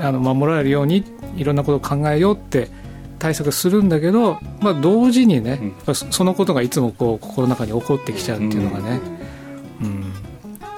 [0.00, 1.04] あの守られるように
[1.36, 2.70] いろんなことを考えようって
[3.18, 9.25] 対策するんだけど、まあ、同時にね、やっぱそそのことがいつもこう心の中に起こってきちゃうっていうのがね、うん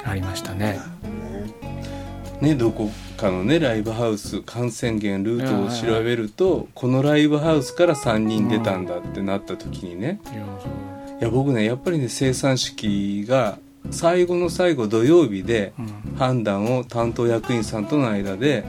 [0.04, 0.80] ありましたね。
[2.40, 10.20] ね、どこかのねライブハウス感染源ルートを調べるとこのライブハウスから3人出たんだってなった時にね。
[10.32, 11.20] いやそう。
[11.20, 13.58] いや僕ねやっぱりね生産式が
[13.90, 15.98] 最後の最後土曜日でうん。
[16.18, 18.64] 判断を担当役員さんとの間で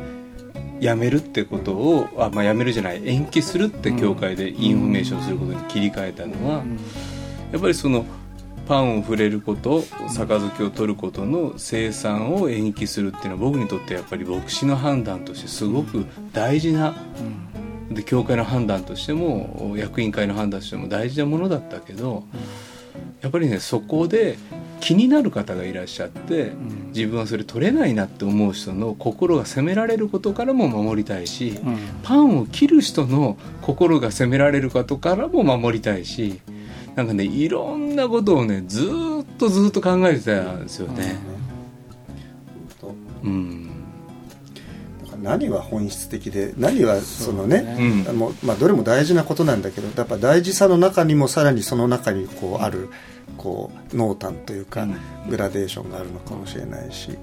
[0.80, 6.64] やめるってことをあ、まあ、やめるじゃない延期するって教会でインフォメーションすることに切り替えたのは、
[7.52, 8.06] やっぱりその
[8.70, 16.96] パンを触れること杯を取ることの聖餐を延期するっていうのは僕にとってやっぱり牧師の判断としてすごく大事な
[17.90, 22.26] で教会の判断としても役員会の判断としても大事なものだったけど
[23.22, 24.38] やっぱりねそこで
[24.82, 26.52] 気になる方がいらっしゃって
[26.94, 31.78] 自分はそれ取れないなって思う人の心が責められることからも守りたいしうん。
[32.04, 36.40] パンを切る人の心が責められることからも守りたいし
[36.96, 41.18] なんかねいろんなことをねずーっとずーっと考えてたんですよね。
[43.24, 43.70] うん。
[45.22, 47.76] 何が本質的で何はそのね
[48.08, 48.20] うん。
[48.44, 52.90] まあ、どれも大事なことなんだけどやっぱ大事さの中にもさらにその中にこうある
[53.38, 54.88] こう濃淡というか、
[55.30, 57.18] グラデーションがあるのかもしれないし。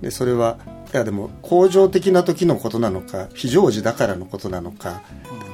[0.00, 0.58] でそれは
[0.92, 5.02] いやでも恒常的な時のことなのか非常時だからのことなのか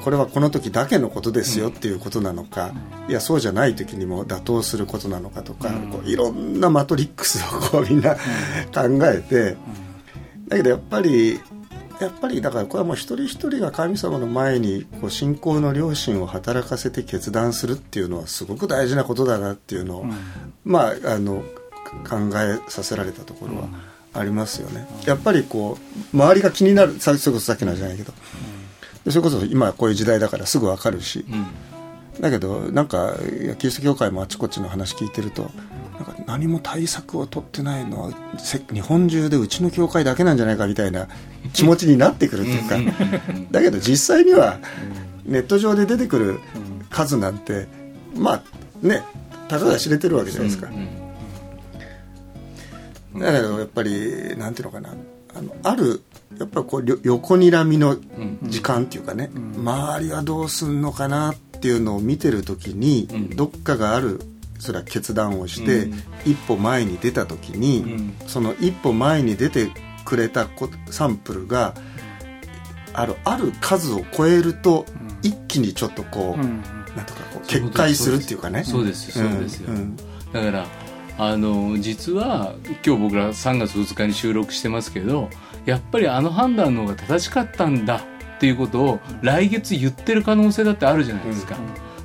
[0.05, 2.75] これはこの時だけのことですよっていうことなのか、
[3.09, 8.21] いやそうじゃない時にも妥当することなのかとか、こういろんなマトリックスをこうみんな考
[9.07, 9.57] えて、
[10.47, 11.41] だけどやっぱり
[12.01, 20.07] やっぱりだからこれはもう一人一人が神様の前にこう信仰の良心を働かせて決断するっていうのはすごく大事なことだなっていうのを、
[20.65, 21.43] まああの
[22.07, 23.69] 考えさせられたところは
[24.15, 24.87] ありますよね。
[25.07, 25.77] やっぱりこ
[26.13, 28.13] う周りが気になるさそれこそさっきのじゃないけど、
[29.05, 31.47] でそれこそ今こういう時代だからすぐわかるし、うん。
[32.21, 33.17] だけどなんか
[33.59, 35.51] キリスト教会もあちこちの話聞いてると
[35.95, 41.09] なんか何も対策を取ってないのはせ日本中でうちの教会だけなんじゃないかみたいな
[41.53, 42.77] 気持ちになってくるっていうか。
[43.51, 44.61] だけど実際には
[45.25, 46.41] ネット上で出てくる
[46.89, 47.67] 数なんて
[48.17, 48.43] まあ
[48.81, 49.03] ね
[49.49, 50.69] たかが知れてるわけじゃないですか。
[53.15, 54.95] だけどやっぱりなんていうのかな。
[55.37, 56.03] あのある
[56.39, 57.97] やっぱりこう横にらみの
[58.45, 63.37] 時間っていうかね、周りはどうすんのかなっていうのを見てる時に、ん。
[63.37, 64.21] どっかがある
[64.59, 65.99] それは決断をして、うん。
[66.25, 68.17] 一歩前に出た時に、ん。
[68.27, 69.69] その一歩前に出て
[70.05, 71.75] くれたこサンプルが
[72.93, 74.87] あるある数を超えると、
[75.23, 76.63] 一気にちょっとこう、うん。
[76.97, 78.65] なんとかこう決壊するっていうかね。
[78.65, 79.77] そうですそうですよ、ん。
[79.77, 79.97] ん。
[79.97, 80.03] だ
[80.33, 80.67] から
[81.17, 82.55] あの実は
[82.85, 85.31] 今日僕ら3月2日に収録してますけど
[85.65, 88.05] やっぱりあの判断の方が正しかったんだ
[88.37, 91.57] っていうことを来月言ってる可能性だってあるじゃないですか、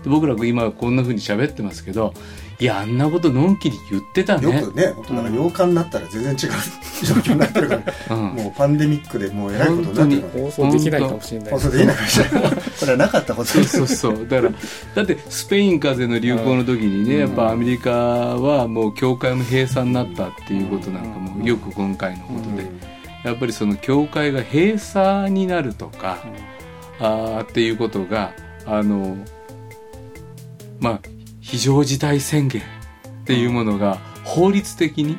[0.04, 2.14] で僕ら今こんなふうに喋ってますけど
[2.60, 4.60] いやあんなことのんきに言ってたね。
[4.60, 6.36] よくね本当だから8日になったら全然違う
[7.06, 7.80] 状況になってるか
[8.10, 8.24] ら、うん。
[8.36, 10.44] もうパンデミックでもうえらいことになってるから。
[10.44, 11.52] 放送できないかもしれない。
[11.52, 12.42] 放送できないかもしれない。
[12.42, 14.28] これはなかったことそうそうそう。
[14.28, 14.54] だから
[14.96, 22.70] だってスペイン風邪の流行の時にねやっぱアメリカはもう教会も閉鎖になったっていうことなんかもよく今回のことで。
[23.24, 26.20] やっぱりその教会が閉鎖になるとか
[27.00, 28.34] あーっていうことが
[28.66, 29.18] あの
[30.80, 31.00] まあ
[31.42, 32.66] 非常事態宣言っ
[33.26, 35.18] ていうものが法律的に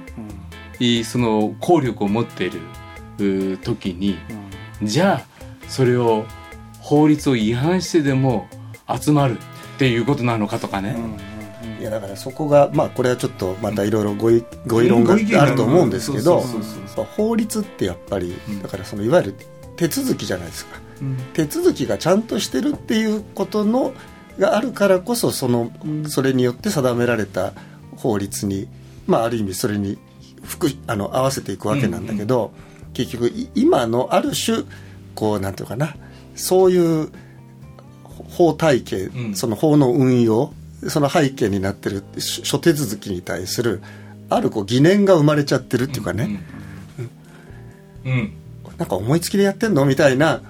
[0.79, 2.51] いいその効力を持ってい
[3.19, 4.17] る時に
[4.83, 6.25] じゃあそれを
[6.81, 8.49] 法律を違反してでも
[8.89, 10.97] 集まるっていうことなのかとかね、
[11.81, 16.43] いやだからそこがまあこれはちょっとまたいろいろごいご異論があると思うんですけど
[17.17, 18.63] 法律ってやっぱりん。
[18.63, 19.35] だからそのいわゆる
[19.77, 20.79] 手続きじゃないですか。
[21.01, 21.17] うん。
[21.33, 23.95] 手続きがちゃんとしてるっていうことの
[24.41, 25.71] があるからこそその
[26.09, 27.53] それによって定められた
[27.97, 28.67] 法律に
[29.07, 29.99] まあある意味それに
[30.43, 32.53] 服あの合わせていくわけなんだけど、
[32.95, 34.65] 結局い今のある種
[35.15, 35.95] こうなんていうかな
[36.35, 37.11] そういう
[38.05, 39.35] 法体系、うん。
[39.35, 40.53] その法の運用
[40.89, 43.83] その背景になってる諸諸手続きに対する
[44.31, 46.41] あるこう疑念が生まれちゃってるっていうかね、
[48.05, 48.33] うん、うん。
[48.79, 49.85] なんか思いつきでやってんの？
[49.85, 50.41] みたいな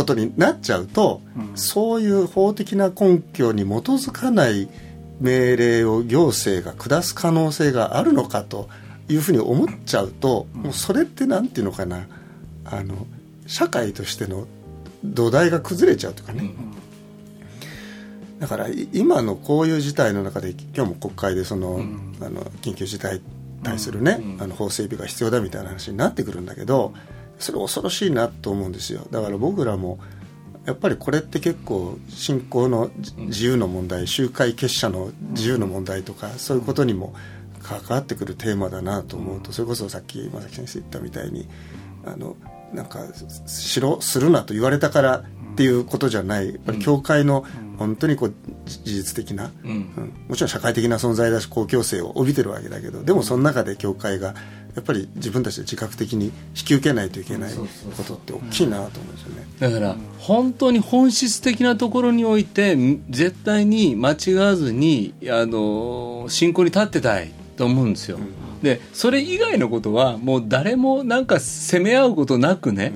[0.00, 1.20] ことになっちゃうと、
[1.54, 4.68] そういう法的な根拠に基づかない
[5.20, 8.68] 命令を行政が下す可能性があるのかと
[9.08, 12.06] いうふうに思っちゃうと、もうそれってなんていうのかな。
[12.64, 13.06] あの
[13.46, 14.46] 社会としての
[15.02, 16.54] 土台が崩れちゃうというかね、
[18.38, 21.80] だからい今のこういう事態の中で今日も国会でその、
[22.20, 23.22] あの緊急事態に
[23.62, 26.94] 対するね、あの法整備が必要だみたいな話になってくるんだけど
[27.40, 29.06] それ恐ろしいなと思うんですよ。
[29.10, 29.98] だから僕らも
[30.66, 37.14] やっぱりこれって結構信仰のじ自由の問題集会結社の自由の問題とかそういうことにも
[37.62, 41.48] 関わってくるテーマだなと思うとそれこそさっき正木先生言ったみたいに
[42.04, 42.36] あの
[42.72, 43.00] なんか
[43.46, 46.48] しろするなと言われたからっていうことじゃない。
[46.48, 47.44] やっぱり教会の
[47.76, 48.34] 本当にこう
[48.66, 49.70] じ事実的な、うん。
[49.70, 50.12] うん。
[50.28, 54.34] もちろん社会的な存在だし公共性を帯びてるわけだけどでもその中で教会が
[54.74, 57.66] やっぱり自分たちで自覚的に引き受けないといけないこ
[58.04, 59.46] とって大きいなと思うんですよね。
[59.58, 68.18] だから本当に本質的なところにおいてん絶対に間違わずにあの信仰に立ってたいと思うんですよ、
[68.62, 72.92] でそれ以外のことはもう誰もなんか責め合うことなくね、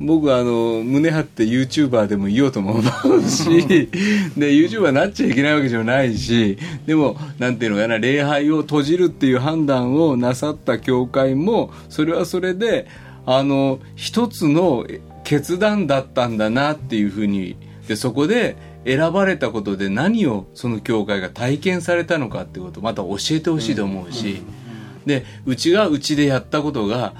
[0.00, 3.66] 僕はあの胸張って YouTuber でもいようとも思うし
[4.34, 12.86] で YouTuber になっちゃいけないわけじゃないしでもなんていうのかな礼拝を閉じるっていう判断をなさった教会もそれはそれで
[13.26, 14.86] あの一つの
[15.22, 24.42] 決断だったんだなっていうふうにでそこで選ばれたことで何をその教会が体験されたのかっていうことをまた教えてほしいと思うし、
[25.04, 27.12] でうちがうちでやったことが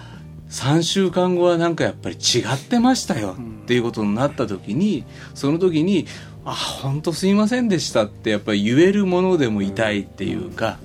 [0.51, 6.07] 3週間後はなんかやっぱり違ってましたよっていうことになった時にその時に
[6.45, 10.79] 「あ本当すいませんでした」ってやっぱり言えるものでもいたいっていうか。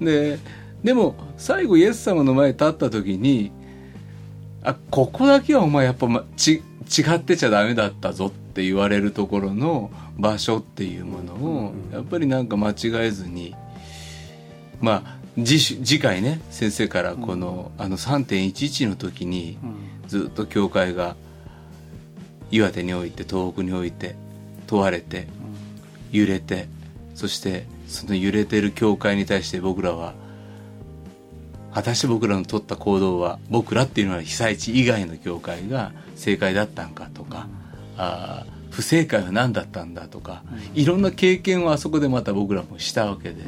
[0.00, 0.38] で
[0.84, 3.50] でも最後イエス様の前に立った時に
[4.62, 12.74] 「あここだけはお前やっぱ、ま、ち違ってちゃダメだったぞ」って言われるところの場所っていうものをやっぱりなんか間違
[13.06, 13.54] えずに
[14.80, 19.58] まあ次週次回ね先生からこの,、あの3.11の時に
[20.08, 21.16] ずっと教会が
[22.50, 24.14] 岩手において東北において
[24.66, 25.26] 問われて
[26.12, 26.68] 揺れて
[27.14, 30.14] そしてその揺れてる教会に対して僕らは
[31.72, 37.48] 果たして僕らの取った行動は僕らっていうのは被災地以外の教会が正解だったんかとか、
[37.98, 40.42] あー不正解は何だったんだとか、
[40.74, 43.42] いろんな経験をあそこでまた僕らもしたわけで。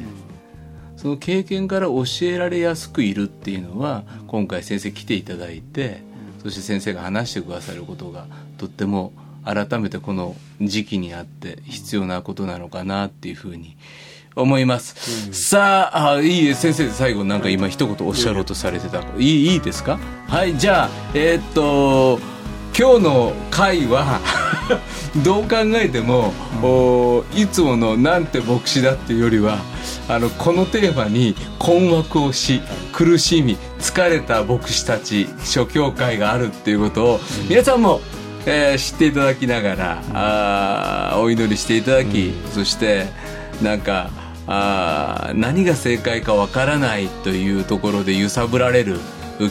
[1.01, 6.01] その経験から教えられやすくいるっていうのは今回先生来ていただいて
[6.43, 8.25] そして先生が話してくださることが
[8.57, 9.13] とっても
[9.45, 13.77] 改めてこの時期にあって必要なことなのかなっていうふうに
[14.35, 19.01] 思います、さああいいえ先生最後なんか今一言おっしゃろうとされてた。
[19.17, 19.99] いいいいですか？
[20.27, 22.19] はいじゃあえーっと
[22.79, 24.21] 今日の回は
[25.21, 29.57] どう考えても、おいつもの「なんて牧師だ」っていうよりは
[30.07, 32.61] あのこのテーマに困惑をし
[32.93, 37.19] 苦しみ疲れた牧師たち諸教会があるっていうことを
[37.49, 37.99] 皆さんも、
[38.45, 43.07] えー知っていただきながら、あーお祈りしていただき、そして
[43.61, 44.09] なんか
[44.47, 49.01] あー何が正解かわからないというところで揺さぶられる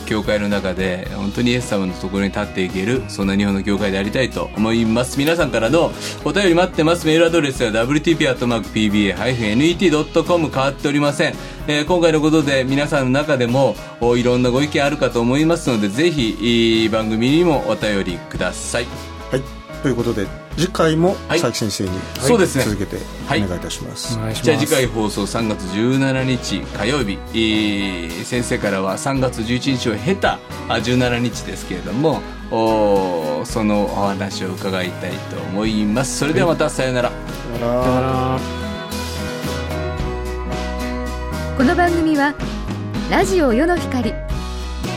[0.07, 5.17] 教会の中で本当にイエス様のところに立っていけるそんな日本の教会でありたいと思います。
[5.17, 5.91] 皆さんからの
[6.23, 7.07] お便り待ってます。
[7.07, 11.33] メールアドレスは wtp.pba-net.com 変わっておりません、
[11.67, 13.75] えー今回のことで皆さんの中でも
[14.15, 18.85] いろんなご意見あるかと思いますのでぜひいい番組にもお便りください。
[19.31, 19.41] はい。
[19.81, 21.39] ということで次回もはい。
[21.41, 21.89] 佐伯先生に、
[22.19, 22.63] そうですね。
[22.65, 23.41] 続けておはい。
[23.41, 24.43] 願いいたします、お願いします。
[24.45, 36.19] じゃあ次回放送3月17日火曜日、えー先生からは3月11日を経たあ17日ですけれどもおーそのお話を伺いたいと思います。
[36.19, 38.39] それではまたさよなら、だから。
[41.57, 42.33] この番組は
[43.09, 44.13] ラジオ世の光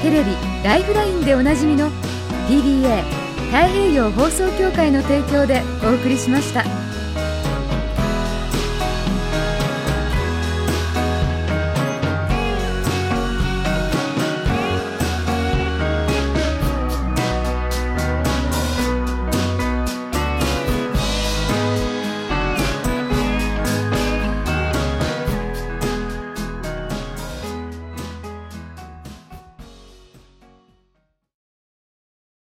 [0.02, 0.32] テレビ
[0.64, 1.90] 「ライフライン」でおなじみの
[2.48, 3.02] TBA
[3.53, 6.81] 太平洋放送協会の提供でお送りしました。